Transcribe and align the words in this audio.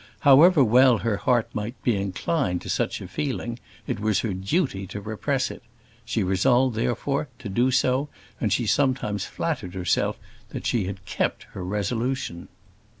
However 0.21 0.63
well 0.63 0.97
her 0.97 1.17
heart 1.17 1.47
might 1.53 1.79
be 1.83 1.95
inclined 1.95 2.63
to 2.63 2.69
such 2.69 3.01
a 3.01 3.07
feeling, 3.07 3.59
it 3.85 3.99
was 3.99 4.21
her 4.21 4.33
duty 4.33 4.87
to 4.87 4.99
repress 4.99 5.51
it. 5.51 5.61
She 6.05 6.23
resolved, 6.23 6.75
therefore, 6.75 7.27
to 7.37 7.49
do 7.49 7.69
so; 7.69 8.09
and 8.39 8.51
she 8.51 8.65
sometimes 8.65 9.25
flattered 9.25 9.75
herself 9.75 10.17
that 10.49 10.65
she 10.65 10.85
had 10.85 11.05
kept 11.05 11.43
her 11.51 11.63
resolution. 11.63 12.47